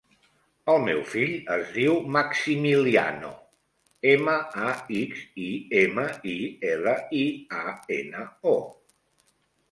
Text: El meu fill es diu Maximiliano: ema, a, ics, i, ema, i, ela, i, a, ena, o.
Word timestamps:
El 0.71 0.79
meu 0.83 0.99
fill 1.09 1.33
es 1.55 1.67
diu 1.73 1.97
Maximiliano: 2.13 3.29
ema, 4.13 4.33
a, 4.69 4.71
ics, 5.01 5.19
i, 5.43 5.49
ema, 5.83 6.05
i, 6.31 6.33
ela, 6.71 6.95
i, 7.19 7.27
a, 7.59 7.75
ena, 7.99 8.25
o. 8.53 8.55